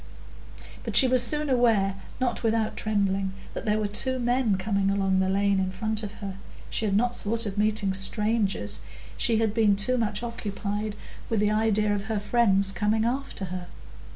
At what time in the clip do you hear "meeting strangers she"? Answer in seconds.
7.55-9.37